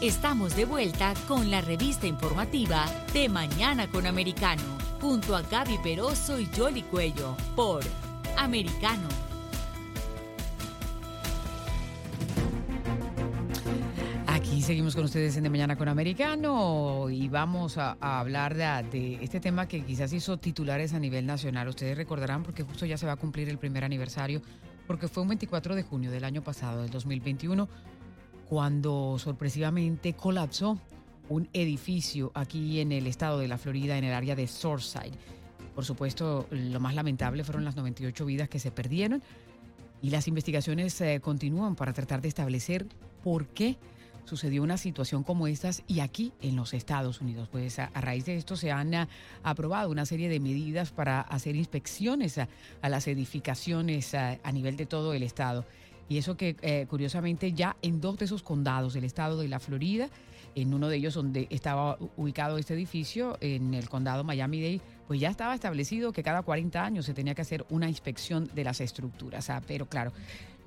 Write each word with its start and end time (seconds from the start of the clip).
Estamos 0.00 0.54
de 0.54 0.64
vuelta 0.64 1.12
con 1.26 1.50
la 1.50 1.60
revista 1.60 2.06
informativa 2.06 2.86
de 3.12 3.28
Mañana 3.28 3.90
con 3.90 4.06
Americano, 4.06 4.62
junto 5.00 5.34
a 5.34 5.42
Gaby 5.42 5.78
Peroso 5.78 6.38
y 6.38 6.46
Jolly 6.56 6.82
Cuello, 6.82 7.36
por 7.56 7.82
Americano. 8.36 9.08
Aquí 14.28 14.62
seguimos 14.62 14.94
con 14.94 15.04
ustedes 15.04 15.36
en 15.36 15.42
De 15.42 15.50
Mañana 15.50 15.74
con 15.74 15.88
Americano 15.88 17.10
y 17.10 17.26
vamos 17.28 17.76
a, 17.76 17.96
hablar 18.00 18.54
de 18.54 19.18
este 19.20 19.40
tema 19.40 19.66
que 19.66 19.84
quizás 19.84 20.12
hizo 20.12 20.36
titulares 20.36 20.94
a 20.94 21.00
nivel 21.00 21.26
nacional. 21.26 21.66
Ustedes 21.66 21.96
recordarán 21.96 22.44
porque 22.44 22.62
justo 22.62 22.86
ya 22.86 22.96
se 22.96 23.06
va 23.06 23.14
a 23.14 23.16
cumplir 23.16 23.48
el 23.48 23.58
primer 23.58 23.82
aniversario, 23.82 24.42
porque 24.86 25.08
fue 25.08 25.24
un 25.24 25.30
24 25.30 25.74
de 25.74 25.82
junio 25.82 26.12
del 26.12 26.22
año 26.22 26.40
pasado, 26.44 26.82
del 26.82 26.90
2021 26.92 27.68
cuando 28.48 29.18
sorpresivamente 29.18 30.14
colapsó 30.14 30.78
un 31.28 31.48
edificio 31.52 32.32
aquí 32.34 32.80
en 32.80 32.92
el 32.92 33.06
estado 33.06 33.38
de 33.38 33.48
la 33.48 33.58
Florida, 33.58 33.98
en 33.98 34.04
el 34.04 34.14
área 34.14 34.34
de 34.34 34.46
Surfside. 34.46 35.12
Por 35.74 35.84
supuesto, 35.84 36.46
lo 36.50 36.80
más 36.80 36.94
lamentable 36.94 37.44
fueron 37.44 37.64
las 37.64 37.76
98 37.76 38.24
vidas 38.24 38.48
que 38.48 38.58
se 38.58 38.70
perdieron 38.70 39.22
y 40.00 40.10
las 40.10 40.28
investigaciones 40.28 40.98
eh, 41.00 41.20
continúan 41.20 41.76
para 41.76 41.92
tratar 41.92 42.22
de 42.22 42.28
establecer 42.28 42.86
por 43.22 43.48
qué 43.48 43.76
sucedió 44.24 44.62
una 44.62 44.76
situación 44.76 45.22
como 45.22 45.46
estas 45.46 45.82
y 45.86 46.00
aquí 46.00 46.32
en 46.40 46.56
los 46.56 46.72
Estados 46.72 47.20
Unidos. 47.20 47.48
Pues 47.50 47.78
a, 47.78 47.90
a 47.92 48.00
raíz 48.00 48.24
de 48.24 48.36
esto 48.36 48.56
se 48.56 48.72
han 48.72 48.94
a, 48.94 49.08
aprobado 49.42 49.90
una 49.90 50.06
serie 50.06 50.28
de 50.28 50.40
medidas 50.40 50.90
para 50.90 51.20
hacer 51.20 51.54
inspecciones 51.54 52.38
a, 52.38 52.48
a 52.80 52.88
las 52.88 53.08
edificaciones 53.08 54.14
a 54.14 54.52
nivel 54.52 54.76
de 54.76 54.86
todo 54.86 55.12
el 55.12 55.22
estado. 55.22 55.66
Y 56.08 56.18
eso 56.18 56.36
que 56.36 56.56
eh, 56.62 56.86
curiosamente 56.88 57.52
ya 57.52 57.76
en 57.82 58.00
dos 58.00 58.18
de 58.18 58.24
esos 58.24 58.42
condados 58.42 58.94
del 58.94 59.04
estado 59.04 59.38
de 59.38 59.48
la 59.48 59.60
Florida, 59.60 60.08
en 60.54 60.74
uno 60.74 60.88
de 60.88 60.96
ellos 60.96 61.14
donde 61.14 61.46
estaba 61.50 61.98
ubicado 62.16 62.58
este 62.58 62.74
edificio, 62.74 63.36
en 63.40 63.74
el 63.74 63.88
condado 63.88 64.24
Miami-Dade, 64.24 64.80
pues 65.06 65.20
ya 65.20 65.30
estaba 65.30 65.54
establecido 65.54 66.12
que 66.12 66.22
cada 66.22 66.42
40 66.42 66.84
años 66.84 67.06
se 67.06 67.14
tenía 67.14 67.34
que 67.34 67.42
hacer 67.42 67.64
una 67.70 67.88
inspección 67.88 68.50
de 68.54 68.64
las 68.64 68.80
estructuras. 68.80 69.50
Ah, 69.50 69.62
pero 69.66 69.86
claro, 69.86 70.12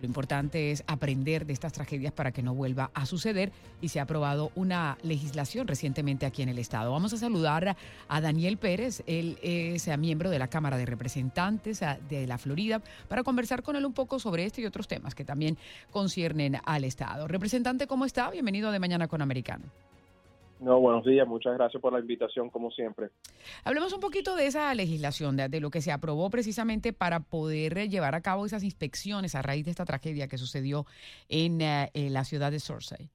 lo 0.02 0.07
importante 0.07 0.71
es 0.71 0.83
aprender 0.88 1.45
de 1.45 1.53
estas 1.53 1.73
tragedias 1.73 2.11
para 2.11 2.31
que 2.31 2.41
no 2.41 2.55
vuelva 2.55 2.89
a 2.94 3.05
suceder 3.05 3.52
y 3.81 3.89
se 3.89 3.99
ha 3.99 4.03
aprobado 4.03 4.52
una 4.55 4.97
legislación 5.03 5.67
recientemente 5.67 6.25
aquí 6.25 6.41
en 6.41 6.49
el 6.49 6.59
Estado. 6.59 6.91
Vamos 6.91 7.13
a 7.13 7.17
saludar 7.17 7.77
a 8.07 8.22
Daniel 8.22 8.57
Pérez, 8.57 9.03
él 9.05 9.38
es 9.44 9.88
miembro 9.97 10.29
de 10.29 10.39
la 10.39 10.47
Cámara 10.47 10.77
de 10.77 10.85
Representantes 10.85 11.81
de 12.09 12.27
la 12.27 12.38
Florida, 12.38 12.81
para 13.07 13.23
conversar 13.23 13.61
con 13.61 13.75
él 13.75 13.85
un 13.85 13.94
poco 13.94 14.19
sobre 14.19 14.45
este 14.45 14.61
y 14.61 14.66
otros 14.66 14.88
temas 14.88 15.13
que 15.13 15.23
también 15.23 15.57
conciernen 15.91 16.57
al 16.66 16.83
Estado. 16.83 17.27
Representante, 17.27 17.88
¿cómo 17.88 18.05
está? 18.05 18.29
Bienvenido 18.31 18.72
de 18.72 18.79
Mañana 18.79 19.07
con 19.07 19.22
Americano. 19.22 19.66
No, 20.62 20.80
buenos 20.80 21.04
días, 21.04 21.28
muchas 21.28 21.56
gracias 21.56 21.81
por 21.81 21.92
la 21.92 22.00
invitación, 22.00 22.52
como 22.52 22.70
siempre. 22.70 23.08
Hablemos 23.66 23.94
un 23.94 24.00
poquito 24.00 24.36
de 24.36 24.45
esa 24.45 24.72
legislación, 24.76 25.36
de, 25.36 25.50
de, 25.50 25.59
lo 25.59 25.72
que 25.72 25.81
se 25.81 25.92
aprobó 25.92 26.30
precisamente 26.30 26.94
para 26.94 27.22
poder 27.22 27.90
llevar 27.90 28.14
a 28.14 28.22
cabo 28.22 28.45
esas 28.45 28.64
inspecciones 28.64 29.34
a 29.34 29.42
raíz 29.42 29.66
de 29.66 29.72
esta 29.72 29.86
tragedia 29.86 30.28
que 30.28 30.38
sucedió 30.38 30.86
en, 31.30 31.64
uh, 31.64 31.90
en 31.95 32.14
la 32.14 32.23
ciudad 32.26 32.52
de 32.52 32.59
Surfside. 32.59 33.09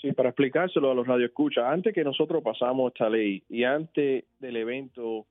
Sí, 0.00 0.12
para 0.12 0.30
explicárselo 0.30 0.90
a 0.90 0.94
los 0.94 1.06
radioescuchas, 1.06 1.66
antes 1.66 1.92
que 1.92 2.02
nosotros 2.02 2.42
pasamos 2.42 2.90
esta 2.94 3.10
ley 3.10 3.42
y 3.50 3.64
antes 3.64 4.24
del 4.38 4.56
evento 4.56 5.26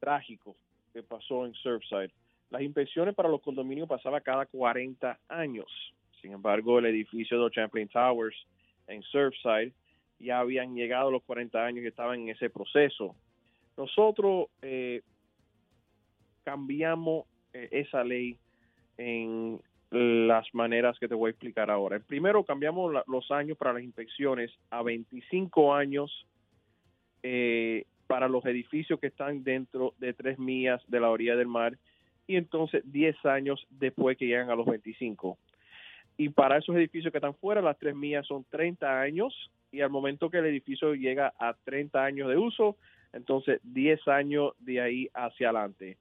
trágico 0.00 0.56
que 0.92 1.04
pasó 1.04 1.46
en 1.46 1.54
Surfside, 1.54 2.10
las 2.50 2.62
inspecciones 2.62 3.14
para 3.14 3.28
los 3.28 3.40
condominios 3.42 3.88
pasaban 3.88 4.22
cada 4.24 4.46
40 4.46 5.20
años. 5.28 5.68
Sin 6.20 6.32
embargo, 6.32 6.80
el 6.80 6.86
edificio 6.86 7.44
de 7.44 7.50
Champlain 7.52 7.86
Towers 7.86 8.34
en 8.88 9.02
Surfside 9.02 9.72
ya 10.20 10.38
habían 10.38 10.74
llegado 10.74 11.10
los 11.10 11.22
40 11.24 11.64
años 11.64 11.84
y 11.84 11.88
estaban 11.88 12.20
en 12.20 12.28
ese 12.28 12.50
proceso. 12.50 13.16
Nosotros 13.76 14.48
eh, 14.62 15.02
cambiamos 16.44 17.24
eh, 17.52 17.68
esa 17.72 18.04
ley 18.04 18.36
en 18.98 19.60
las 19.90 20.46
maneras 20.54 20.98
que 20.98 21.08
te 21.08 21.14
voy 21.14 21.28
a 21.28 21.30
explicar 21.30 21.70
ahora. 21.70 21.98
Primero, 21.98 22.44
cambiamos 22.44 22.94
los 23.06 23.30
años 23.30 23.56
para 23.56 23.72
las 23.72 23.82
inspecciones 23.82 24.52
a 24.70 24.82
25 24.82 25.74
años 25.74 26.26
eh, 27.22 27.84
para 28.06 28.28
los 28.28 28.44
edificios 28.44 29.00
que 29.00 29.08
están 29.08 29.42
dentro 29.42 29.94
de 29.98 30.12
tres 30.12 30.38
millas 30.38 30.82
de 30.88 31.00
la 31.00 31.10
orilla 31.10 31.36
del 31.36 31.48
mar 31.48 31.76
y 32.26 32.36
entonces 32.36 32.82
10 32.84 33.24
años 33.26 33.66
después 33.70 34.16
que 34.16 34.26
llegan 34.26 34.50
a 34.50 34.54
los 34.54 34.66
25. 34.66 35.36
Y 36.16 36.28
para 36.28 36.58
esos 36.58 36.76
edificios 36.76 37.10
que 37.10 37.18
están 37.18 37.34
fuera, 37.34 37.62
las 37.62 37.78
tres 37.78 37.94
millas 37.94 38.26
son 38.26 38.44
30 38.50 39.00
años 39.00 39.50
y 39.72 39.80
al 39.80 39.90
momento 39.90 40.30
que 40.30 40.38
el 40.38 40.46
edificio 40.46 40.94
llega 40.94 41.32
a 41.38 41.54
30 41.64 42.02
años 42.02 42.28
de 42.28 42.36
uso, 42.36 42.76
entonces 43.12 43.60
10 43.64 44.08
años 44.08 44.52
de 44.58 44.80
ahí 44.80 45.08
hacia 45.14 45.50
adelante. 45.50 45.98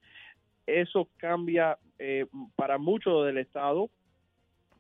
Eso 0.66 1.10
cambia 1.18 1.78
eh, 1.98 2.26
para 2.56 2.78
mucho 2.78 3.24
del 3.24 3.38
estado. 3.38 3.90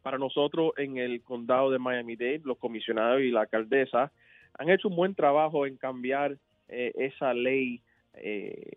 Para 0.02 0.18
nosotros 0.18 0.72
en 0.78 0.98
el 0.98 1.22
condado 1.22 1.72
de 1.72 1.80
Miami-Dade, 1.80 2.42
los 2.46 2.58
comisionados 2.58 3.22
y 3.22 3.32
la 3.32 3.42
alcaldesa 3.42 4.12
han 4.58 4.70
hecho 4.70 4.88
un 4.88 4.96
buen 4.96 5.16
trabajo 5.16 5.66
en 5.66 5.78
cambiar 5.78 6.38
eh, 6.68 6.94
esa 6.96 7.34
ley 7.34 7.82
eh, 8.14 8.74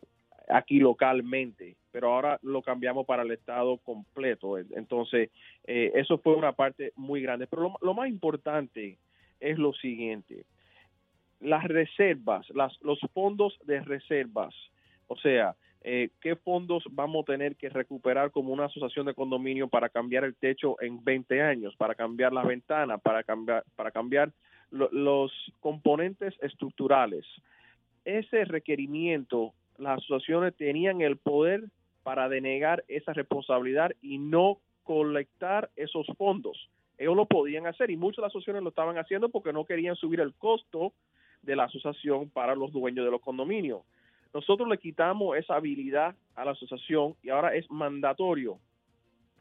aquí 0.48 0.78
localmente, 0.78 1.76
pero 1.90 2.12
ahora 2.12 2.38
lo 2.42 2.62
cambiamos 2.62 3.06
para 3.06 3.22
el 3.22 3.30
estado 3.30 3.78
completo. 3.78 4.58
Entonces, 4.58 5.30
eh, 5.64 5.92
eso 5.94 6.18
fue 6.18 6.34
una 6.34 6.52
parte 6.52 6.92
muy 6.96 7.22
grande. 7.22 7.46
Pero 7.46 7.62
lo, 7.62 7.74
lo 7.80 7.94
más 7.94 8.08
importante 8.08 8.98
es 9.42 9.58
lo 9.58 9.72
siguiente, 9.74 10.44
las 11.40 11.64
reservas, 11.64 12.46
los 12.50 13.00
fondos 13.12 13.58
de 13.64 13.80
reservas, 13.80 14.54
o 15.08 15.16
sea, 15.16 15.56
eh, 15.82 16.10
qué 16.20 16.36
fondos 16.36 16.84
vamos 16.92 17.24
a 17.24 17.32
tener 17.32 17.56
que 17.56 17.68
recuperar 17.68 18.30
como 18.30 18.52
una 18.52 18.66
asociación 18.66 19.06
de 19.06 19.14
condominio 19.14 19.66
para 19.66 19.88
cambiar 19.88 20.22
el 20.22 20.36
techo 20.36 20.80
en 20.80 21.02
20 21.02 21.42
años, 21.42 21.74
para 21.76 21.96
cambiar 21.96 22.32
las 22.32 22.46
ventanas, 22.46 23.00
para 23.02 23.24
cambiar, 23.24 23.64
para 23.74 23.90
cambiar 23.90 24.32
lo, 24.70 24.88
los 24.92 25.32
componentes 25.58 26.34
estructurales. 26.40 27.26
Ese 28.04 28.44
requerimiento, 28.44 29.54
las 29.76 29.98
asociaciones 29.98 30.56
tenían 30.56 31.00
el 31.00 31.16
poder 31.16 31.64
para 32.04 32.28
denegar 32.28 32.84
esa 32.86 33.12
responsabilidad 33.12 33.90
y 34.00 34.18
no 34.18 34.58
colectar 34.84 35.70
esos 35.74 36.06
fondos 36.16 36.68
ellos 37.02 37.16
lo 37.16 37.26
podían 37.26 37.66
hacer 37.66 37.90
y 37.90 37.96
muchas 37.96 38.18
de 38.18 38.22
las 38.22 38.30
asociaciones 38.30 38.62
lo 38.62 38.68
estaban 38.68 38.96
haciendo 38.96 39.28
porque 39.28 39.52
no 39.52 39.64
querían 39.64 39.96
subir 39.96 40.20
el 40.20 40.34
costo 40.34 40.92
de 41.42 41.56
la 41.56 41.64
asociación 41.64 42.30
para 42.30 42.54
los 42.54 42.72
dueños 42.72 43.04
de 43.04 43.10
los 43.10 43.20
condominios. 43.20 43.82
Nosotros 44.32 44.68
le 44.68 44.78
quitamos 44.78 45.36
esa 45.36 45.56
habilidad 45.56 46.14
a 46.36 46.44
la 46.44 46.52
asociación 46.52 47.16
y 47.22 47.30
ahora 47.30 47.54
es 47.56 47.68
mandatorio 47.70 48.58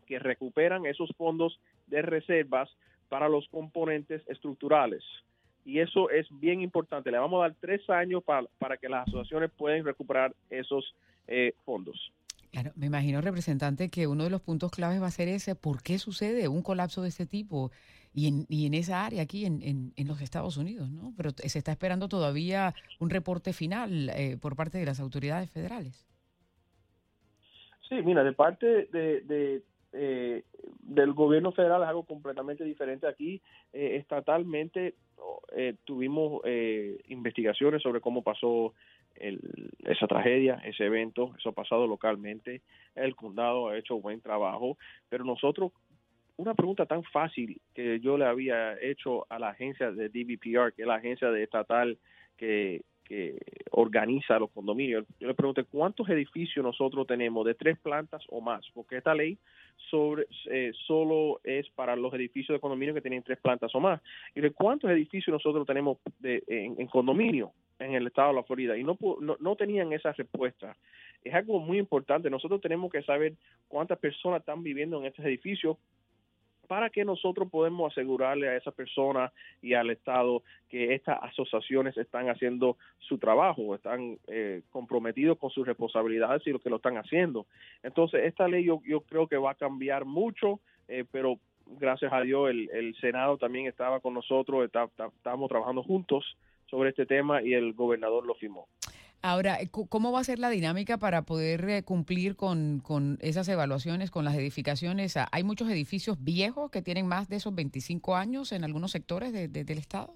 que 0.08 0.18
recuperan 0.18 0.86
esos 0.88 1.10
fondos 1.16 1.60
de 1.86 2.02
reservas 2.02 2.70
para 3.10 3.30
los 3.30 3.48
componentes 3.50 4.28
estructurales. 4.28 5.04
Y 5.64 5.80
eso 5.80 6.10
es 6.10 6.28
bien 6.32 6.62
importante. 6.62 7.12
Le 7.12 7.20
vamos 7.20 7.40
a 7.40 7.50
dar 7.50 7.56
tres 7.60 7.88
años 7.90 8.24
para, 8.24 8.78
que 8.78 8.90
las 8.90 9.08
asociaciones 9.08 9.52
puedan 9.52 9.86
recuperar 9.86 10.34
esos 10.50 10.96
eh, 11.28 11.54
fondos. 11.64 12.12
Claro, 12.52 12.72
me 12.76 12.88
imagino, 12.88 13.22
representante, 13.22 13.90
que 13.90 14.08
uno 14.08 14.26
de 14.26 14.30
los 14.30 14.42
puntos 14.42 14.72
claves 14.72 15.02
va 15.02 15.08
a 15.08 15.12
ser 15.12 15.30
ese, 15.30 15.56
¿por 15.56 15.82
qué 15.82 15.98
sucede 15.98 16.48
un 16.48 16.62
colapso 16.62 17.02
de 17.02 17.10
este 17.10 17.26
tipo? 17.26 17.72
Y 18.14 18.28
en, 18.28 18.46
y 18.50 18.66
en 18.66 18.74
esa 18.74 19.06
área 19.06 19.24
aquí 19.24 19.46
en, 19.46 19.62
en, 19.62 19.94
en, 19.96 20.08
los 20.08 20.22
Estados 20.22 20.58
Unidos, 20.58 20.90
¿no? 20.92 21.14
Pero 21.16 21.32
se 21.32 21.58
está 21.58 21.72
esperando 21.72 22.10
todavía 22.10 22.74
un 23.00 23.10
reporte 23.10 23.54
final 23.54 24.10
eh, 24.10 24.38
por 24.42 24.58
parte 24.58 24.78
de 24.80 24.86
las 24.86 25.00
autoridades 25.00 25.50
federales. 25.50 26.06
Sí, 27.88 27.96
mira, 28.04 28.22
de 28.24 28.34
parte 28.34 28.88
de, 28.92 29.22
de 29.22 29.64
eh, 29.94 30.44
del 30.80 31.14
gobierno 31.14 31.52
federal 31.52 31.84
es 31.84 31.90
algo 31.90 32.04
completamente 32.04 32.64
diferente. 32.64 33.08
Aquí, 33.08 33.42
eh, 33.74 33.98
estatalmente, 33.98 34.96
eh, 35.56 35.76
tuvimos 35.84 36.42
investigaciones 37.08 37.82
sobre 37.82 38.02
cómo 38.02 38.24
pasó 38.24 38.74
el, 39.16 39.40
esa 39.86 40.08
tragedia, 40.08 40.62
ese 40.66 40.86
evento, 40.86 41.34
eso 41.38 41.50
ha 41.50 41.54
pasado 41.54 41.88
localmente, 41.88 42.62
el 42.96 43.16
condado 43.16 43.70
ha 43.70 43.78
hecho 43.78 44.00
buen 44.00 44.22
trabajo, 44.22 44.78
pero 45.10 45.24
nosotros, 45.24 45.72
una 46.38 46.54
pregunta 46.54 46.86
tan 46.86 47.04
fácil 47.04 47.60
que 47.74 48.00
yo 48.00 48.18
le 48.18 48.26
había 48.26 48.80
hecho 48.82 49.26
a 49.30 49.40
la 49.40 49.50
agencia 49.50 49.92
de 49.92 50.10
DVPR, 50.10 50.74
que 50.74 50.84
es 50.84 50.88
la 50.88 50.96
agencia 50.96 51.30
de 51.30 51.44
estatal 51.44 51.98
que, 52.38 52.82
que 53.04 53.38
organiza 53.72 54.40
los 54.40 54.52
condominios, 54.52 55.06
yo 55.20 55.28
le 55.28 55.34
pregunté 55.34 55.66
cuántos 55.66 56.08
edificios 56.10 56.64
nosotros 56.64 57.06
tenemos 57.06 57.46
de 57.46 57.56
tres 57.56 57.78
plantas 57.80 58.24
o 58.30 58.42
más, 58.42 58.66
porque 58.74 58.98
esta 58.98 59.14
ley 59.14 59.38
sobre 59.90 60.28
eh, 60.50 60.72
solo 60.88 61.42
es 61.44 61.70
para 61.72 61.96
los 61.96 62.14
edificios 62.14 62.56
de 62.56 62.62
condominio 62.62 62.94
que 62.94 63.02
tienen 63.02 63.24
tres 63.24 63.40
plantas 63.40 63.74
o 63.76 63.80
más. 63.80 64.02
Y 64.34 64.42
de 64.42 64.52
cuántos 64.52 64.90
edificios 64.92 65.34
nosotros 65.34 65.68
tenemos 65.68 65.98
de, 66.20 66.44
en, 66.48 66.80
en 66.80 66.88
condominio 66.88 67.52
en 67.82 67.94
el 67.94 68.08
estado 68.08 68.30
de 68.30 68.36
la 68.36 68.44
Florida 68.44 68.78
y 68.78 68.84
no, 68.84 68.98
no, 69.20 69.38
no 69.40 69.56
tenían 69.56 69.94
esa 69.94 70.12
respuesta. 70.14 70.76
Es 71.24 71.34
algo 71.34 71.60
muy 71.60 71.78
importante. 71.78 72.30
Nosotros 72.30 72.62
tenemos 72.62 72.92
que 72.92 73.04
saber 73.04 73.34
cuántas 73.68 74.00
personas 74.00 74.40
están 74.40 74.64
viviendo 74.64 75.00
en 75.00 75.06
estos 75.06 75.26
edificios 75.26 75.78
para 76.68 76.90
que 76.90 77.04
nosotros 77.04 77.50
podemos 77.52 77.92
asegurarle 77.92 78.48
a 78.48 78.56
esa 78.56 78.72
persona 78.72 79.30
y 79.62 79.74
al 79.74 79.90
Estado 79.90 80.42
que 80.70 80.94
estas 80.94 81.22
asociaciones 81.22 81.98
están 81.98 82.30
haciendo 82.30 82.78
su 82.98 83.18
trabajo, 83.18 83.76
están 83.76 84.18
eh, 84.28 84.62
comprometidos 84.70 85.38
con 85.38 85.50
sus 85.50 85.68
responsabilidades 85.68 86.48
y 86.48 86.52
lo 86.52 86.60
que 86.60 86.70
lo 86.70 86.78
están 86.78 86.96
haciendo. 86.96 87.46
Entonces, 87.84 88.24
esta 88.24 88.48
ley 88.48 88.64
yo, 88.64 88.80
yo 88.86 89.02
creo 89.02 89.28
que 89.28 89.36
va 89.36 89.52
a 89.52 89.56
cambiar 89.56 90.06
mucho, 90.06 90.62
eh, 90.88 91.04
pero 91.12 91.40
gracias 91.78 92.14
a 92.14 92.22
Dios 92.22 92.50
el, 92.50 92.70
el, 92.72 92.96
Senado 93.02 93.38
también 93.38 93.68
estaba 93.68 94.00
con 94.00 94.14
nosotros, 94.14 94.64
estábamos 94.64 95.50
trabajando 95.50 95.84
juntos 95.84 96.38
sobre 96.72 96.90
este 96.90 97.06
tema 97.06 97.44
y 97.44 97.54
el 97.54 97.74
gobernador 97.74 98.26
lo 98.26 98.34
firmó. 98.34 98.68
Ahora, 99.24 99.60
¿cómo 99.70 100.12
va 100.12 100.20
a 100.20 100.24
ser 100.24 100.40
la 100.40 100.50
dinámica 100.50 100.98
para 100.98 101.22
poder 101.22 101.70
eh, 101.70 101.84
cumplir 101.84 102.36
con, 102.36 102.82
esas 103.22 103.48
evaluaciones, 103.50 104.10
con 104.10 104.26
las 104.26 104.36
edificaciones? 104.36 105.16
Ah, 105.16 105.28
¿Hay 105.32 105.44
muchos 105.44 105.70
edificios 105.70 106.24
viejos 106.24 106.72
que 106.72 106.82
tienen 106.82 107.06
más 107.08 107.30
de 107.30 107.36
esos 107.36 107.54
25 107.54 108.16
años 108.16 108.52
en 108.52 108.64
algunos 108.64 108.90
sectores 108.90 109.32
del 109.32 109.78
Estado? 109.78 110.16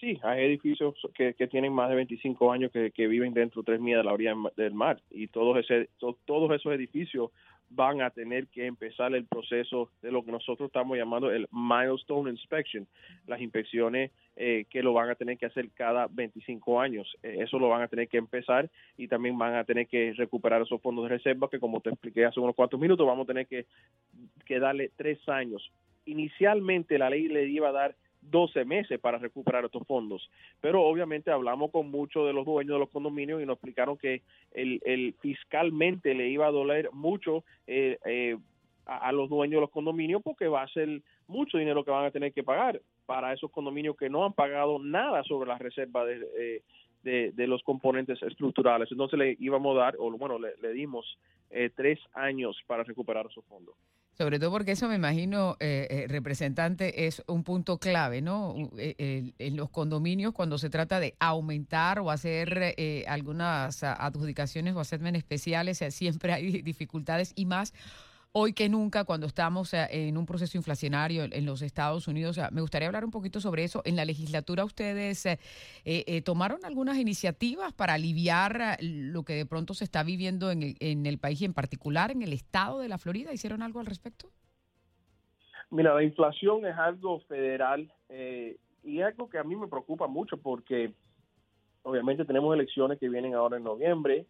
Sí, 0.00 0.18
hay 0.24 0.44
edificios 0.44 0.94
que, 1.14 1.32
tienen 1.46 1.72
más 1.72 1.90
de 1.90 1.94
25 1.94 2.50
años 2.50 2.72
que, 2.72 3.06
viven 3.06 3.32
dentro 3.32 3.62
de 3.62 3.66
tres 3.66 3.80
millas 3.80 3.98
de 3.98 4.04
la 4.04 4.12
orilla 4.12 4.34
del 4.56 4.74
mar 4.74 5.00
y 5.10 5.28
todos, 5.28 5.58
ese, 5.58 5.88
todos 5.98 6.50
esos 6.50 6.74
edificios 6.74 7.30
van 7.70 8.02
a 8.02 8.10
tener 8.10 8.46
que 8.48 8.66
empezar 8.66 9.14
el 9.14 9.24
proceso 9.24 9.90
de 10.02 10.12
lo 10.12 10.24
que 10.24 10.32
nosotros 10.32 10.68
estamos 10.68 10.96
llamando 10.96 11.30
el 11.30 11.48
milestone 11.50 12.30
inspection, 12.30 12.86
las 13.26 13.40
inspecciones 13.40 14.10
eh, 14.36 14.66
que 14.70 14.82
lo 14.82 14.92
van 14.92 15.10
a 15.10 15.14
tener 15.14 15.38
que 15.38 15.46
hacer 15.46 15.70
cada 15.74 16.06
25 16.08 16.80
años. 16.80 17.16
Eh, 17.22 17.38
eso 17.40 17.58
lo 17.58 17.68
van 17.68 17.82
a 17.82 17.88
tener 17.88 18.08
que 18.08 18.18
empezar 18.18 18.70
y 18.96 19.08
también 19.08 19.36
van 19.38 19.54
a 19.54 19.64
tener 19.64 19.86
que 19.86 20.12
recuperar 20.16 20.62
esos 20.62 20.80
fondos 20.80 21.04
de 21.04 21.16
reserva 21.16 21.48
que 21.48 21.60
como 21.60 21.80
te 21.80 21.90
expliqué 21.90 22.24
hace 22.24 22.40
unos 22.40 22.54
cuantos 22.54 22.80
minutos, 22.80 23.06
vamos 23.06 23.24
a 23.24 23.28
tener 23.28 23.46
que, 23.46 23.66
que 24.44 24.58
darle 24.58 24.90
tres 24.96 25.28
años. 25.28 25.70
Inicialmente 26.06 26.98
la 26.98 27.10
ley 27.10 27.28
le 27.28 27.46
iba 27.46 27.68
a 27.68 27.72
dar 27.72 27.94
12 28.30 28.64
meses 28.64 29.00
para 29.00 29.18
recuperar 29.18 29.64
estos 29.64 29.86
fondos. 29.86 30.30
Pero 30.60 30.82
obviamente 30.82 31.30
hablamos 31.30 31.70
con 31.70 31.90
muchos 31.90 32.26
de 32.26 32.32
los 32.32 32.44
dueños 32.44 32.74
de 32.74 32.78
los 32.78 32.90
condominios 32.90 33.42
y 33.42 33.46
nos 33.46 33.54
explicaron 33.54 33.96
que 33.96 34.22
el, 34.52 35.14
fiscalmente 35.20 36.14
le 36.14 36.28
iba 36.28 36.46
a 36.46 36.50
doler 36.50 36.90
mucho 36.92 37.44
eh, 37.66 37.98
eh, 38.04 38.36
a, 38.86 39.12
los 39.12 39.28
dueños 39.28 39.56
de 39.56 39.60
los 39.62 39.70
condominios 39.70 40.22
porque 40.22 40.48
va 40.48 40.62
a 40.62 40.68
ser 40.68 41.02
mucho 41.26 41.58
dinero 41.58 41.84
que 41.84 41.90
van 41.90 42.06
a 42.06 42.10
tener 42.10 42.32
que 42.32 42.42
pagar 42.42 42.80
para 43.06 43.32
esos 43.32 43.50
condominios 43.50 43.96
que 43.96 44.10
no 44.10 44.24
han 44.24 44.32
pagado 44.32 44.78
nada 44.78 45.22
sobre 45.24 45.48
la 45.48 45.58
reserva 45.58 46.04
de, 46.04 46.62
eh, 47.04 47.32
de, 47.34 47.46
los 47.46 47.62
componentes 47.62 48.22
estructurales. 48.22 48.90
Entonces 48.90 49.18
le 49.18 49.36
íbamos 49.38 49.76
a 49.76 49.80
dar, 49.80 49.96
o 49.98 50.10
bueno, 50.12 50.38
le, 50.38 50.72
dimos 50.72 51.18
tres 51.76 52.00
años 52.14 52.60
para 52.66 52.82
recuperar 52.82 53.26
esos 53.26 53.44
fondos. 53.44 53.76
Sobre 54.16 54.38
todo 54.38 54.52
porque 54.52 54.72
eso 54.72 54.88
me 54.88 54.94
imagino, 54.94 55.56
eh, 55.58 55.88
eh, 55.90 56.06
representante, 56.08 57.06
es 57.06 57.22
un 57.26 57.42
punto 57.42 57.78
clave, 57.78 58.22
¿no? 58.22 58.54
Eh, 58.78 59.32
en 59.38 59.56
los 59.56 59.70
condominios 59.70 60.32
cuando 60.32 60.56
se 60.56 60.70
trata 60.70 61.00
de 61.00 61.16
aumentar 61.18 61.98
o 61.98 62.12
hacer 62.12 62.74
algunas 63.08 63.82
adjudicaciones 63.82 64.76
o 64.76 64.80
assessment 64.80 65.16
especiales, 65.16 65.82
siempre 65.90 66.32
hay 66.32 66.62
dificultades 66.62 67.32
y 67.34 67.46
más 67.46 67.72
hoy 68.36 68.52
que 68.52 68.68
nunca 68.68 69.04
cuando 69.04 69.26
estamos 69.26 69.72
eh, 69.74 69.86
en 69.90 70.16
un 70.16 70.26
proceso 70.26 70.58
inflacionario 70.58 71.22
en 71.22 71.46
los 71.46 71.62
Estados 71.62 72.08
Unidos. 72.08 72.40
Me 72.50 72.60
gustaría 72.60 72.88
hablar 72.88 73.04
un 73.04 73.12
poquito 73.12 73.40
sobre 73.40 73.62
eso. 73.62 73.80
En 73.84 73.94
la 73.94 74.04
legislatura 74.04 74.64
ustedes 74.64 75.24
eh, 75.24 75.38
eh, 75.84 76.20
tomaron 76.22 76.64
algunas 76.64 76.98
iniciativas 76.98 77.72
para 77.72 77.94
aliviar 77.94 78.76
lo 78.80 79.22
que 79.22 79.34
de 79.34 79.46
pronto 79.46 79.72
se 79.72 79.84
está 79.84 80.02
viviendo 80.02 80.50
en 80.50 80.64
el, 80.64 80.76
en 80.80 81.06
el 81.06 81.18
país 81.18 81.42
y 81.42 81.44
en 81.44 81.54
particular 81.54 82.10
en 82.10 82.22
el 82.22 82.32
estado 82.32 82.80
de 82.80 82.88
la 82.88 82.98
Florida. 82.98 83.32
¿Hicieron 83.32 83.62
algo 83.62 83.78
al 83.78 83.86
respecto? 83.86 84.28
Mira, 85.70 85.94
la 85.94 86.02
inflación 86.02 86.66
es 86.66 86.76
algo 86.76 87.20
federal 87.20 87.92
y 88.82 89.00
es 89.00 89.06
algo 89.06 89.30
que 89.30 89.38
a 89.38 89.44
mí 89.44 89.54
me 89.54 89.68
preocupa 89.68 90.08
mucho 90.08 90.38
porque 90.38 90.92
obviamente 91.82 92.24
tenemos 92.24 92.52
elecciones 92.52 92.98
que 92.98 93.08
vienen 93.08 93.34
ahora 93.34 93.58
en 93.58 93.64
noviembre, 93.64 94.26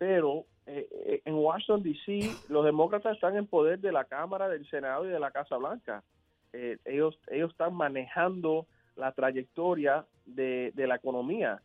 pero 0.00 0.46
eh, 0.64 0.88
eh, 0.90 1.22
en 1.26 1.34
Washington, 1.34 1.82
D.C., 1.82 2.30
los 2.48 2.64
demócratas 2.64 3.16
están 3.16 3.36
en 3.36 3.46
poder 3.46 3.80
de 3.80 3.92
la 3.92 4.06
Cámara, 4.06 4.48
del 4.48 4.66
Senado 4.70 5.04
y 5.04 5.10
de 5.10 5.20
la 5.20 5.30
Casa 5.30 5.58
Blanca. 5.58 6.02
Eh, 6.54 6.78
ellos, 6.86 7.18
ellos 7.28 7.50
están 7.50 7.74
manejando 7.74 8.66
la 8.96 9.12
trayectoria 9.12 10.06
de, 10.24 10.72
la 10.74 10.94
economía. 10.94 11.60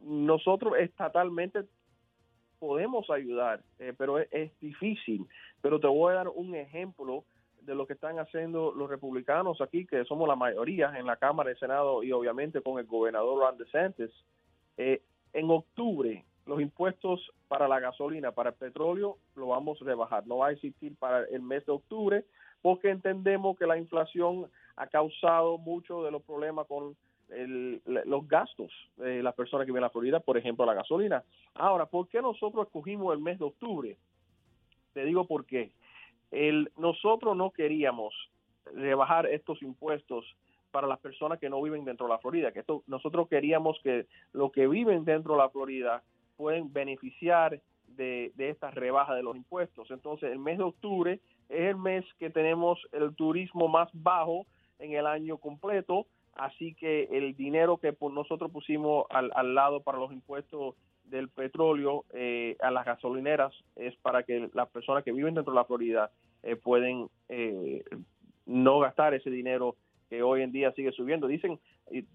Nosotros 0.00 0.74
estatalmente 0.80 1.60
podemos 2.58 3.08
ayudar, 3.08 3.62
pero 3.96 4.18
es, 4.18 4.50
difícil. 4.58 5.28
Pero 5.62 5.78
te 5.78 5.86
voy 5.86 6.10
a 6.10 6.16
dar 6.16 6.28
un 6.28 6.56
ejemplo 6.56 7.24
de 7.62 7.76
lo 7.76 7.86
que 7.86 7.92
están 7.92 8.18
haciendo 8.18 8.72
los 8.72 8.90
republicanos 8.90 9.60
aquí, 9.60 9.86
que 9.86 10.04
somos 10.06 10.26
la 10.26 10.34
mayoría 10.34 10.92
en 10.98 11.06
la 11.06 11.18
Cámara, 11.18 11.50
el 11.50 11.58
Senado 11.58 12.02
y 12.02 12.10
obviamente 12.10 12.62
con 12.62 12.80
el 12.80 12.86
gobernador 12.86 13.38
Ron 13.38 13.58
DeSantis. 13.58 14.10
en 14.76 15.50
octubre, 15.50 16.24
los 16.50 16.60
impuestos 16.60 17.32
para 17.46 17.68
la 17.68 17.78
gasolina, 17.78 18.32
para 18.32 18.50
el 18.50 18.56
petróleo, 18.56 19.18
lo 19.36 19.46
vamos 19.46 19.80
a 19.80 19.84
rebajar. 19.84 20.26
No 20.26 20.38
va 20.38 20.48
a 20.48 20.50
existir 20.50 20.96
para 20.96 21.24
el 21.26 21.42
mes 21.42 21.64
de 21.64 21.70
octubre 21.70 22.24
porque 22.60 22.90
entendemos 22.90 23.56
que 23.56 23.68
la 23.68 23.78
inflación 23.78 24.50
ha 24.74 24.88
causado 24.88 25.58
mucho 25.58 26.02
de 26.02 26.10
los 26.10 26.22
problemas 26.22 26.66
con 26.66 26.96
los 27.28 28.26
gastos 28.26 28.72
de 28.96 29.22
las 29.22 29.36
personas 29.36 29.64
que 29.64 29.70
viven 29.70 29.84
a 29.84 29.86
la 29.86 29.90
Florida, 29.90 30.18
por 30.18 30.36
ejemplo, 30.36 30.66
la 30.66 30.74
gasolina. 30.74 31.22
Ahora, 31.54 31.86
¿por 31.86 32.08
qué 32.08 32.20
nosotros 32.20 32.66
escogimos 32.66 33.14
el 33.14 33.20
mes 33.20 33.38
de 33.38 33.44
octubre? 33.44 33.96
Te 34.92 35.04
digo 35.04 35.28
por 35.28 35.46
qué. 35.46 35.70
El, 36.32 36.72
nosotros 36.76 37.36
no 37.36 37.52
queríamos 37.52 38.12
rebajar 38.74 39.26
estos 39.26 39.62
impuestos 39.62 40.24
para 40.72 40.88
las 40.88 40.98
personas 40.98 41.38
que 41.38 41.48
no 41.48 41.62
viven 41.62 41.84
dentro 41.84 42.06
de 42.06 42.12
la 42.12 42.18
Florida, 42.18 42.50
que 42.50 42.60
esto, 42.60 42.82
nosotros 42.88 43.28
queríamos 43.28 43.78
que 43.84 44.06
los 44.32 44.50
que 44.50 44.66
viven 44.66 45.04
dentro 45.04 45.34
de 45.34 45.38
la 45.38 45.50
Florida 45.50 46.02
pueden 46.40 46.72
beneficiar 46.72 47.60
de, 47.86 48.32
esta 48.38 48.70
rebaja 48.70 49.14
de 49.14 49.22
los 49.22 49.36
impuestos. 49.36 49.90
Entonces, 49.90 50.32
el 50.32 50.38
mes 50.38 50.56
de 50.56 50.64
octubre 50.64 51.20
es 51.50 51.60
el 51.60 51.76
mes 51.76 52.02
que 52.18 52.30
tenemos 52.30 52.78
el 52.92 53.14
turismo 53.14 53.68
más 53.68 53.90
bajo 53.92 54.46
en 54.78 54.92
el 54.92 55.06
año 55.06 55.36
completo, 55.36 56.06
así 56.32 56.72
que 56.72 57.08
el 57.10 57.36
dinero 57.36 57.76
que 57.76 57.94
nosotros 58.10 58.50
pusimos 58.50 59.04
al, 59.10 59.54
lado 59.54 59.82
para 59.82 59.98
los 59.98 60.12
impuestos 60.12 60.76
del 61.04 61.28
petróleo 61.28 62.06
eh, 62.14 62.56
a 62.60 62.70
las 62.70 62.86
gasolineras 62.86 63.52
es 63.76 63.94
para 63.96 64.22
que 64.22 64.48
las 64.54 64.70
personas 64.70 65.04
que 65.04 65.12
viven 65.12 65.34
dentro 65.34 65.52
de 65.52 65.58
la 65.58 65.66
Florida 65.66 66.10
eh, 66.42 66.56
pueden 66.56 67.10
eh, 67.28 67.84
no 68.46 68.78
gastar 68.78 69.12
ese 69.12 69.28
dinero 69.28 69.76
que 70.08 70.22
hoy 70.22 70.40
en 70.40 70.52
día 70.52 70.72
sigue 70.72 70.92
subiendo. 70.92 71.26
Dicen, 71.26 71.60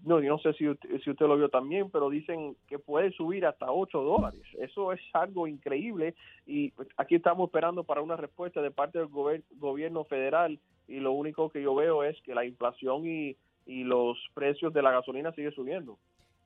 no, 0.04 0.20
yo 0.20 0.30
no 0.30 0.38
sé 0.38 0.52
si, 0.54 0.64
si 1.04 1.10
usted 1.10 1.26
lo 1.26 1.36
vio 1.36 1.48
también, 1.48 1.90
pero 1.90 2.08
dicen 2.08 2.56
que 2.66 2.78
puede 2.78 3.12
subir 3.12 3.44
hasta 3.44 3.70
8 3.70 4.02
dólares. 4.02 4.42
Eso 4.58 4.92
es 4.92 5.00
algo 5.12 5.46
increíble 5.46 6.14
y 6.46 6.70
pues, 6.70 6.88
aquí 6.96 7.16
estamos 7.16 7.48
esperando 7.48 7.84
para 7.84 8.00
una 8.00 8.16
respuesta 8.16 8.62
de 8.62 8.70
parte 8.70 8.98
del 8.98 9.08
gobierno 9.08 10.04
federal 10.04 10.58
y 10.88 11.00
lo 11.00 11.12
único 11.12 11.50
que 11.50 11.62
yo 11.62 11.74
veo 11.74 12.04
es 12.04 12.20
que 12.22 12.34
la 12.34 12.44
inflación 12.44 13.06
y, 13.06 13.36
y 13.66 13.84
los 13.84 14.16
precios 14.34 14.72
de 14.72 14.82
la 14.82 14.92
gasolina 14.92 15.32
sigue 15.32 15.50
subiendo. 15.50 15.98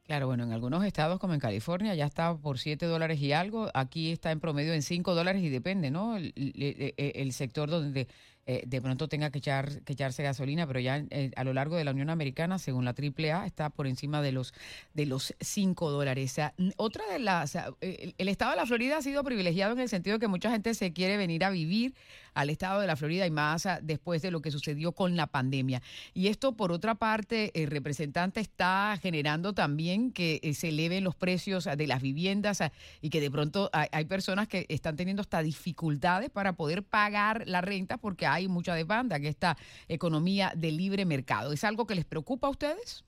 Claro, 0.07 0.27
bueno, 0.27 0.43
en 0.43 0.51
algunos 0.51 0.85
estados 0.85 1.21
como 1.21 1.35
en 1.35 1.41
California 1.41 1.95
ya 1.95 2.07
está 2.07 2.37
por 2.37 2.59
7 2.59 2.85
dólares 2.87 3.21
y 3.21 3.33
algo, 3.33 3.69
aquí 3.75 4.11
está 4.11 4.33
en 4.33 4.41
promedio 4.41 4.73
en 4.73 4.83
5 4.83 5.15
dólares 5.15 5.41
y 5.43 5.51
depende, 5.51 5.93
¿no? 5.93 6.17
El, 6.17 6.33
el 6.37 7.33
sector 7.33 7.71
donde 7.71 8.09
eh, 8.47 8.63
de 8.67 8.81
pronto 8.81 9.09
tenga 9.09 9.31
que, 9.31 9.39
echar, 9.39 9.83
que 9.83 9.93
echarse 9.93 10.23
gasolina, 10.23 10.67
pero 10.67 10.81
ya 10.81 11.05
eh, 11.11 11.31
a 11.37 11.45
lo 11.45 11.53
largo 11.53 11.77
de 11.77 11.85
la 11.85 11.91
Unión 11.91 12.11
Americana, 12.11 12.59
según 12.59 12.85
la 12.85 12.95
AAA, 12.95 13.47
está 13.47 13.71
por 13.71 13.87
encima 13.87 14.23
de 14.23 14.33
los 14.33 14.55
de 14.95 15.07
los 15.07 15.35
5 15.41 15.91
dólares. 15.91 16.37
otra 16.77 17.05
de 17.13 17.19
las, 17.19 17.55
el, 17.81 18.15
el, 18.17 18.29
estado 18.29 18.53
de 18.53 18.57
la 18.57 18.67
Florida 18.67 18.99
ha 18.99 19.03
sido 19.03 19.23
privilegiado 19.25 19.73
en 19.75 19.81
el 19.81 19.89
sentido 19.89 20.17
de 20.17 20.21
que 20.21 20.29
mucha 20.29 20.51
gente 20.51 20.75
se 20.75 20.93
quiere 20.93 21.17
venir 21.17 21.45
a 21.45 21.51
vivir 21.51 21.95
al 22.35 22.51
estado 22.51 22.81
de 22.81 22.87
la 22.87 22.97
Florida 22.97 23.27
y 23.27 23.31
más 23.31 23.69
después 23.83 24.23
de 24.23 24.31
lo 24.31 24.41
que 24.41 24.51
sucedió 24.51 24.93
con 24.93 25.17
la 25.17 25.27
pandemia. 25.27 25.83
Y 26.15 26.29
esto, 26.29 26.53
por 26.53 26.73
otra 26.73 26.95
parte, 26.95 27.51
el 27.55 27.71
representante 27.71 28.41
está 28.41 28.99
generando 29.01 29.53
también 29.53 30.13
que 30.13 30.41
eh, 30.43 30.55
se 30.55 30.69
eleven 30.69 31.05
los 31.05 31.15
precios 31.15 31.67
ah, 31.67 31.77
de 31.77 31.87
las 31.87 32.03
viviendas 32.03 32.61
ah, 32.61 32.73
y 33.01 33.11
que 33.11 33.21
de 33.21 33.31
pronto 33.31 33.71
hay, 33.73 34.05
personas 34.05 34.49
que 34.49 34.67
están 34.69 34.97
teniendo 34.97 35.21
hasta 35.21 35.43
dificultades 35.43 36.31
para 36.31 36.55
poder 36.55 36.83
pagar 36.83 37.45
la 37.47 37.61
renta 37.61 37.97
porque 37.97 38.27
hay 38.27 38.49
mucha 38.49 38.75
demanda 38.75 39.17
en 39.17 39.27
esta 39.27 39.57
economía 39.89 40.53
de 40.57 40.73
libre 40.73 41.05
mercado. 41.05 41.53
¿Es 41.53 41.65
algo 41.65 41.87
que 41.87 41.95
les 41.95 42.05
preocupa 42.05 42.49
a 42.49 42.51
ustedes? 42.51 43.05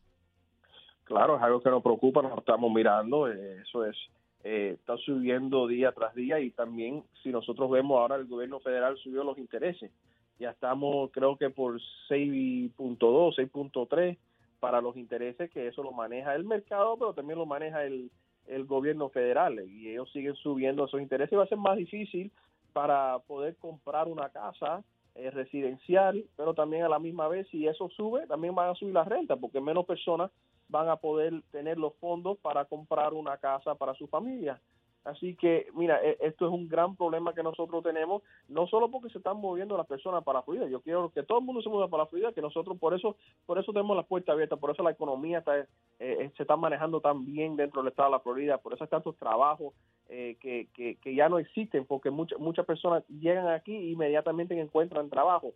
Claro, 1.05 1.37
es 1.37 1.43
algo 1.43 1.61
que 1.61 1.71
nos 1.71 1.83
preocupa, 1.83 2.23
nos 2.23 2.39
estamos 2.39 2.73
mirando, 2.73 3.29
eh, 3.29 3.63
eso 3.63 3.85
es 3.85 3.97
eh, 4.45 4.77
está 4.79 4.97
subiendo 4.99 5.67
día 5.67 5.93
tras 5.93 6.15
día 6.15 6.41
y 6.41 6.51
también 6.51 7.05
si 7.23 7.31
nosotros 7.31 7.71
vemos 7.71 7.99
ahora 7.99 8.17
el 8.17 8.27
gobierno 8.27 8.61
federal 8.61 8.97
subió 8.99 9.25
los 9.25 9.39
intereses. 9.39 9.91
Ya 10.39 10.51
estamos 10.51 11.11
creo 11.13 11.37
que 11.37 11.51
por 11.51 11.81
6.2, 12.09 12.75
6.3 12.77 14.19
para 14.59 14.81
los 14.81 14.97
intereses, 14.97 15.51
que 15.51 15.69
eso 15.69 15.83
lo 15.83 15.93
maneja 15.93 16.35
el 16.35 16.45
mercado, 16.45 16.97
pero 16.97 17.15
también 17.15 17.39
lo 17.39 17.47
maneja 17.47 17.85
el, 17.85 18.11
el 18.47 18.65
gobierno 18.65 19.09
federal 19.09 19.61
y 19.69 19.91
ellos 19.91 20.11
siguen 20.13 20.35
subiendo 20.37 20.85
esos 20.85 21.01
intereses 21.01 21.39
va 21.39 21.45
a 21.45 21.49
ser 21.49 21.59
más 21.59 21.77
difícil 21.77 22.33
para 22.73 23.19
poder 23.21 23.57
comprar 23.57 24.09
una 24.09 24.29
casa 24.31 24.83
eh, 25.15 25.31
residencial, 25.31 26.25
pero 26.37 26.55
también 26.55 26.85
a 26.85 26.89
la 26.89 26.99
misma 26.99 27.29
vez, 27.29 27.47
si 27.49 27.67
eso 27.67 27.89
sube, 27.91 28.27
también 28.27 28.55
van 28.55 28.71
a 28.71 28.75
subir 28.75 28.95
la 28.95 29.05
renta, 29.05 29.37
porque 29.37 29.61
menos 29.61 29.85
personas 29.85 30.31
van 30.73 30.89
a 30.89 30.97
poder 30.97 31.43
tener 31.53 31.79
los 31.79 31.95
fondos 31.97 32.39
para 32.39 32.65
comprar 32.65 33.15
una 33.15 33.37
casa 33.37 33.77
para 33.77 33.95
su 33.95 34.09
familia. 34.09 34.61
Así 35.05 35.35
que, 35.35 35.67
mira, 35.75 36.01
e, 36.03 36.17
esto 36.21 36.47
es 36.47 36.53
un 36.53 36.69
gran 36.69 36.95
problema 36.97 37.35
que 37.35 37.43
nosotros 37.43 37.83
tenemos, 37.83 38.23
no 38.49 38.67
solo 38.69 38.91
porque 38.91 39.11
se 39.11 39.19
están 39.19 39.37
moviendo 39.37 39.77
las 39.77 39.87
personas 39.87 40.23
para 40.23 40.43
Florida, 40.43 40.69
yo 40.69 40.81
quiero 40.81 41.11
que 41.11 41.25
todo 41.25 41.41
el 41.41 41.45
mundo 41.45 41.61
se 41.61 41.69
mueva 41.69 41.89
para 41.89 42.07
Florida, 42.07 42.33
que 42.33 42.41
nosotros 42.41 42.79
por 42.79 42.95
eso 42.95 43.17
por 43.45 43.59
eso 43.59 43.73
tenemos 43.73 43.97
la 43.97 44.05
puerta 44.05 44.33
abierta, 44.33 44.57
por 44.57 44.71
eso 44.71 44.83
la 44.83 44.93
economía 44.93 45.39
está, 45.39 45.59
eh, 45.59 45.67
eh, 45.99 46.31
se 46.37 46.45
está 46.45 46.57
manejando 46.57 47.01
tan 47.01 47.25
bien 47.25 47.57
dentro 47.57 47.83
del 47.83 47.91
estado 47.91 48.11
de 48.11 48.17
la 48.17 48.21
Florida, 48.21 48.59
por 48.59 48.75
eso 48.75 48.85
hay 48.85 48.91
tantos 48.91 49.17
trabajos 49.17 49.75
eh, 50.09 50.37
que, 50.41 50.69
que, 50.73 50.97
que, 50.97 51.15
ya 51.15 51.29
no 51.29 51.39
existen, 51.39 51.85
porque 51.85 52.11
muchas 52.11 52.39
muchas 52.39 52.65
personas 52.65 53.03
llegan 53.09 53.49
aquí 53.49 53.75
e 53.75 53.91
inmediatamente 53.91 54.59
encuentran 54.59 55.11
trabajo. 55.11 55.53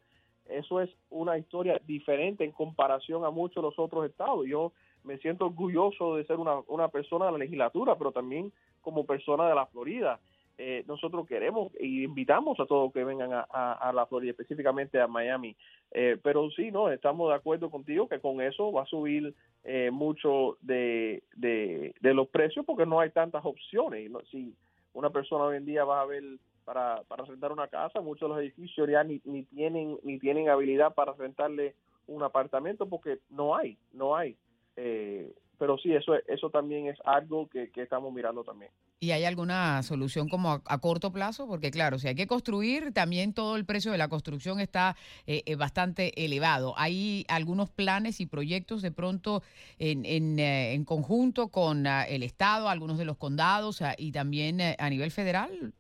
Eso 0.48 0.80
es 0.80 0.90
una 1.10 1.38
historia 1.38 1.80
diferente 1.86 2.44
en 2.44 2.52
comparación 2.52 3.24
a 3.24 3.30
muchos 3.30 3.56
de 3.56 3.62
los 3.62 3.78
otros 3.78 4.06
estados. 4.06 4.46
Yo 4.46 4.72
me 5.06 5.18
siento 5.18 5.46
orgulloso 5.46 6.16
de 6.16 6.24
ser 6.24 6.36
una, 6.36 6.60
una 6.68 6.88
persona 6.88 7.26
de 7.26 7.32
la 7.32 7.38
legislatura, 7.38 7.96
pero 7.96 8.12
también 8.12 8.52
como 8.82 9.06
persona 9.06 9.48
de 9.48 9.54
la 9.54 9.66
Florida. 9.66 10.20
Eh, 10.58 10.84
nosotros 10.86 11.26
queremos 11.26 11.70
y 11.78 12.04
invitamos 12.04 12.58
a 12.60 12.66
todos 12.66 12.90
que 12.92 13.04
vengan 13.04 13.30
a, 13.32 13.92
la 13.94 14.06
Florida, 14.06 14.30
específicamente 14.30 14.98
a 15.00 15.06
Miami. 15.06 15.54
Eh, 15.90 16.18
pero 16.22 16.50
sí, 16.50 16.70
no, 16.70 16.90
estamos 16.90 17.28
de 17.28 17.34
acuerdo 17.34 17.70
contigo 17.70 18.08
que 18.08 18.20
con 18.20 18.40
eso 18.40 18.72
va 18.72 18.82
a 18.82 18.86
subir 18.86 19.34
eh, 19.64 19.90
mucho 19.90 20.56
de, 20.62 21.22
de, 21.34 22.14
los 22.14 22.28
precios 22.28 22.64
porque 22.64 22.86
no 22.86 23.00
hay 23.00 23.10
tantas 23.10 23.44
opciones. 23.44 24.10
Si 24.30 24.54
una 24.94 25.10
persona 25.10 25.44
hoy 25.44 25.58
en 25.58 25.66
día 25.66 25.84
va 25.84 26.00
a 26.00 26.06
ver 26.06 26.24
para, 26.64 27.02
para 27.02 27.24
rentar 27.24 27.52
una 27.52 27.68
casa, 27.68 28.00
muchos 28.00 28.28
de 28.28 28.34
los 28.34 28.42
edificios 28.42 28.88
ya 28.88 29.04
ni, 29.04 29.20
ni 29.24 29.42
tienen 29.44 29.98
ni 30.04 30.18
tienen 30.18 30.48
habilidad 30.48 30.94
para 30.94 31.12
rentarle 31.12 31.74
un 32.06 32.22
apartamento 32.22 32.88
porque 32.88 33.18
no 33.28 33.54
hay, 33.54 33.76
no 33.92 34.16
hay. 34.16 34.36
Eh, 34.76 35.32
pero 35.58 35.78
sí, 35.78 35.92
eso, 35.94 36.14
eso 36.26 36.50
también 36.50 36.86
es 36.86 36.98
algo 37.04 37.48
que, 37.48 37.70
estamos 37.76 38.12
mirando 38.12 38.44
también. 38.44 38.70
¿Y 39.00 39.10
hay 39.10 39.24
alguna 39.24 39.82
solución 39.82 40.28
como 40.28 40.62
a, 40.64 40.78
corto 40.80 41.12
plazo? 41.12 41.46
Porque 41.46 41.70
claro, 41.70 41.98
si 41.98 42.08
hay 42.08 42.14
que 42.14 42.26
construir, 42.26 42.92
también 42.92 43.34
todo 43.34 43.56
el 43.56 43.64
precio 43.64 43.92
de 43.92 43.98
la 43.98 44.08
construcción 44.08 44.60
está 44.60 44.96
eh, 45.26 45.42
eh, 45.46 45.56
bastante 45.56 46.24
elevado. 46.24 46.74
¿Hay 46.76 47.24
algunos 47.28 47.70
planes 47.70 48.20
y 48.20 48.26
proyectos 48.26 48.82
de 48.82 48.92
pronto 48.92 49.42
en, 49.78 50.04
en, 50.04 50.38
eh, 50.38 50.74
en 50.74 50.84
conjunto 50.84 51.48
con 51.48 51.86
el 51.86 52.22
Estado, 52.22 52.68
algunos 52.68 52.98
de 52.98 53.04
los 53.04 53.16
condados 53.16 53.82
y 53.98 54.12
también 54.12 54.58
a 54.78 54.90
nivel 54.90 55.10
federal? 55.10 55.72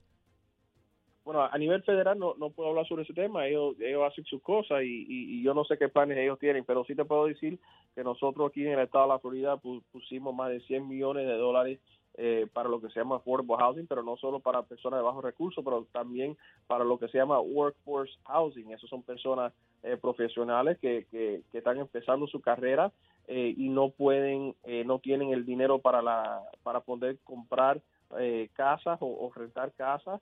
bueno, 1.26 1.42
a 1.42 1.58
nivel 1.58 1.82
federal 1.82 2.16
no, 2.16 2.36
no 2.36 2.50
puedo 2.50 2.68
hablar 2.68 2.86
sobre 2.86 3.02
ese 3.02 3.12
tema, 3.12 3.48
ellos, 3.48 3.74
ellos 3.80 4.04
hacen 4.06 4.24
sus 4.26 4.40
cosas 4.40 4.84
y, 4.84 5.06
y, 5.08 5.42
yo 5.42 5.54
no 5.54 5.64
sé 5.64 5.76
qué 5.76 5.88
planes 5.88 6.16
ellos 6.18 6.38
tienen, 6.38 6.64
pero 6.64 6.84
sí 6.84 6.94
te 6.94 7.04
puedo 7.04 7.26
decir 7.26 7.58
que 7.96 8.04
nosotros 8.04 8.50
aquí 8.50 8.64
en 8.64 8.74
el 8.74 8.80
estado 8.80 9.06
de 9.06 9.12
la 9.14 9.18
Florida 9.18 9.56
pusimos 9.90 10.34
más 10.34 10.50
de 10.50 10.60
100 10.60 10.86
millones 10.86 11.26
de 11.26 11.32
dólares 11.32 11.80
eh, 12.18 12.46
para 12.52 12.68
lo 12.68 12.78
que 12.78 12.90
se 12.90 13.00
llama 13.00 13.16
affordable 13.16 13.56
housing, 13.56 13.86
pero 13.86 14.02
no 14.02 14.18
solo 14.18 14.40
para 14.40 14.62
personas 14.62 15.00
de 15.00 15.04
bajos 15.04 15.24
recursos, 15.24 15.64
pero 15.64 15.86
también 15.92 16.36
para 16.66 16.84
lo 16.84 16.98
que 16.98 17.08
se 17.08 17.16
llama 17.16 17.40
workforce 17.40 18.12
housing. 18.24 18.70
Esos 18.70 18.90
son 18.90 19.02
personas 19.02 19.54
eh, 19.82 19.96
profesionales 19.96 20.78
que, 20.78 21.06
que, 21.10 21.42
están 21.54 21.78
empezando 21.78 22.26
su 22.26 22.42
carrera 22.42 22.92
eh, 23.28 23.54
y 23.56 23.70
no 23.70 23.88
pueden, 23.88 24.54
no 24.84 24.98
tienen 24.98 25.32
el 25.32 25.46
dinero 25.46 25.78
para 25.78 26.02
la 26.02 26.42
para 26.62 26.80
poder 26.80 27.18
comprar 27.24 27.80
casas 28.52 28.98
o, 29.00 29.06
o 29.06 29.32
rentar 29.34 29.72
casas 29.72 30.20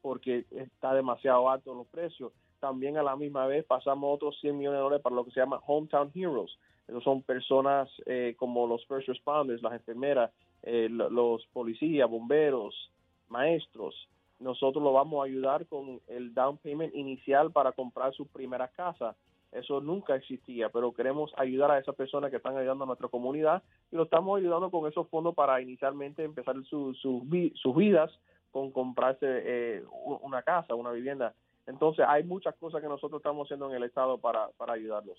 porque 0.00 0.44
está 0.50 0.94
demasiado 0.94 1.48
alto 1.50 1.74
los 1.74 1.86
precios. 1.88 2.32
También 2.58 2.96
a 2.96 3.02
la 3.02 3.16
misma 3.16 3.46
vez 3.46 3.64
pasamos 3.64 4.14
otros 4.14 4.38
100 4.40 4.56
millones 4.56 4.78
de 4.78 4.82
dólares 4.82 5.02
para 5.02 5.16
lo 5.16 5.24
que 5.24 5.30
se 5.30 5.40
llama 5.40 5.60
Hometown 5.66 6.10
Heroes. 6.14 6.58
Esos 6.88 7.04
son 7.04 7.22
personas 7.22 7.88
eh, 8.06 8.34
como 8.38 8.66
los 8.66 8.84
first 8.86 9.08
responders, 9.08 9.62
las 9.62 9.72
enfermeras, 9.72 10.30
eh, 10.62 10.88
los 10.90 11.46
policías, 11.52 12.08
bomberos, 12.08 12.90
maestros. 13.28 14.08
Nosotros 14.40 14.82
lo 14.82 14.92
vamos 14.92 15.22
a 15.22 15.26
ayudar 15.26 15.66
con 15.66 16.00
el 16.08 16.34
down 16.34 16.58
payment 16.58 16.94
inicial 16.94 17.52
para 17.52 17.72
comprar 17.72 18.12
su 18.12 18.26
primera 18.26 18.68
casa. 18.68 19.14
Eso 19.52 19.80
nunca 19.80 20.16
existía, 20.16 20.70
pero 20.70 20.92
queremos 20.92 21.32
ayudar 21.36 21.70
a 21.70 21.78
esas 21.78 21.94
personas 21.94 22.30
que 22.30 22.38
están 22.38 22.56
ayudando 22.56 22.84
a 22.84 22.86
nuestra 22.86 23.08
comunidad 23.08 23.62
y 23.90 23.96
lo 23.96 24.04
estamos 24.04 24.38
ayudando 24.38 24.70
con 24.70 24.88
esos 24.88 25.06
fondos 25.08 25.34
para 25.34 25.60
inicialmente 25.60 26.24
empezar 26.24 26.56
sus 26.64 27.76
vidas 27.76 28.10
con 28.50 28.70
comprarse 28.70 29.26
eh, 29.26 29.84
una 30.22 30.42
casa, 30.42 30.74
una 30.74 30.90
vivienda. 30.90 31.34
Entonces 31.66 32.04
hay 32.08 32.24
muchas 32.24 32.54
cosas 32.56 32.82
que 32.82 32.88
nosotros 32.88 33.20
estamos 33.20 33.46
haciendo 33.46 33.68
en 33.70 33.76
el 33.76 33.84
Estado 33.84 34.18
para, 34.18 34.48
para 34.56 34.74
ayudarlos. 34.74 35.18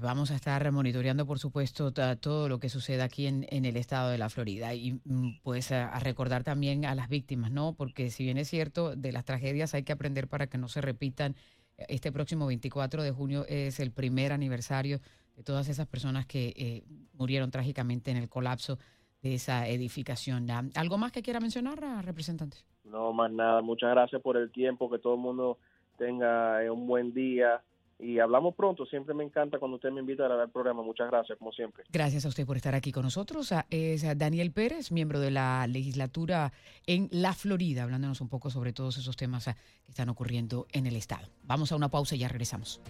Vamos 0.00 0.30
a 0.30 0.36
estar 0.36 0.70
monitoreando, 0.70 1.26
por 1.26 1.40
supuesto, 1.40 1.92
todo 1.92 2.48
lo 2.48 2.60
que 2.60 2.68
suceda 2.68 3.04
aquí 3.04 3.26
en, 3.26 3.44
el 3.50 3.76
estado 3.76 4.10
de 4.10 4.16
la 4.16 4.28
Florida 4.28 4.72
y 4.72 5.00
mm, 5.04 5.40
pues 5.42 5.72
a, 5.72 5.98
recordar 5.98 6.44
también 6.44 6.84
a 6.84 6.94
las 6.94 7.08
víctimas, 7.08 7.50
¿no? 7.50 7.74
Porque 7.74 8.10
si 8.10 8.22
bien 8.22 8.38
es 8.38 8.48
cierto, 8.48 8.94
de 8.94 9.10
las 9.10 9.24
tragedias 9.24 9.74
hay 9.74 9.82
que 9.82 9.92
aprender 9.92 10.28
para 10.28 10.46
que 10.46 10.58
no 10.58 10.68
se 10.68 10.80
repitan. 10.80 11.34
Este 11.76 12.12
próximo 12.12 12.46
24 12.46 13.02
de 13.02 13.10
junio 13.10 13.44
es 13.48 13.80
el 13.80 13.90
primer 13.90 14.32
aniversario 14.32 15.00
de 15.36 15.42
todas 15.42 15.68
esas 15.68 15.88
personas 15.88 16.24
que 16.24 16.54
eh, 16.56 16.84
murieron 17.14 17.50
trágicamente 17.50 18.12
en 18.12 18.16
el 18.16 18.28
colapso 18.28 18.78
de 19.22 19.34
esa 19.34 19.66
edificación. 19.66 20.46
¿Algo 20.76 20.98
más 20.98 21.10
que 21.10 21.22
quiera 21.22 21.40
mencionar, 21.40 21.80
representante? 22.04 22.58
No, 22.84 23.12
más 23.12 23.32
nada. 23.32 23.60
Muchas 23.60 23.90
gracias 23.90 24.22
por 24.22 24.36
el 24.36 24.52
tiempo, 24.52 24.88
que 24.88 25.00
todo 25.00 25.14
el 25.14 25.20
mundo 25.20 25.58
tenga 25.96 26.62
eh, 26.62 26.70
un 26.70 26.86
buen 26.86 27.12
día 27.12 27.60
y 27.98 28.18
hablamos 28.18 28.54
pronto. 28.54 28.86
Siempre 28.86 29.14
me 29.14 29.24
encanta 29.24 29.58
cuando 29.58 29.76
usted 29.76 29.90
me 29.90 30.00
invita 30.00 30.24
a 30.24 30.26
grabar 30.26 30.46
el 30.46 30.52
programa. 30.52 30.82
Muchas 30.82 31.10
gracias, 31.10 31.38
como 31.38 31.52
siempre. 31.52 31.84
Gracias 31.92 32.24
a 32.24 32.28
usted 32.28 32.46
por 32.46 32.56
estar 32.56 32.74
aquí 32.74 32.92
con 32.92 33.02
nosotros. 33.02 33.52
Ah, 33.52 33.66
es 33.70 34.04
Daniel 34.16 34.52
Pérez, 34.52 34.92
miembro 34.92 35.20
de 35.20 35.30
la 35.30 35.66
legislatura 35.66 36.52
en 36.86 37.08
la 37.10 37.32
Florida, 37.32 37.82
hablándonos 37.82 38.20
un 38.20 38.28
poco 38.28 38.50
sobre 38.50 38.72
todos 38.72 38.98
esos 38.98 39.16
temas 39.16 39.48
ah, 39.48 39.56
que 39.84 39.90
están 39.90 40.08
ocurriendo 40.08 40.66
en 40.72 40.86
el 40.86 40.96
Estado. 40.96 41.28
Vamos 41.42 41.72
a 41.72 41.76
una 41.76 41.88
pausa 41.88 42.14
y 42.14 42.18
ya 42.18 42.28
regresamos. 42.28 42.80